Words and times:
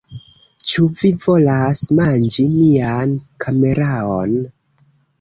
Cxu 0.69 0.85
vi 1.01 1.11
volas 1.25 1.83
manĝi 2.01 2.49
mian 2.57 3.17
kameraon? 3.47 4.39